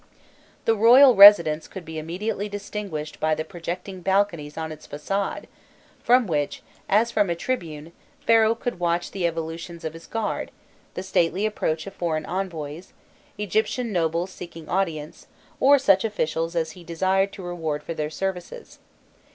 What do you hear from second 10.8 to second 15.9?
the stately approach of foreign envoys, Egyptian nobles seeking audience, or